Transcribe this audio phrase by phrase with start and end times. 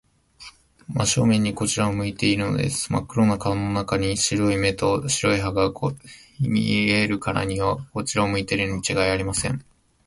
[0.95, 2.91] 真正面にこちらを向いているのです。
[2.91, 5.93] まっ黒な顔の中に、白い目と白い歯とが
[6.39, 9.63] 見えるからには、こちらを向いているのにちがいありません。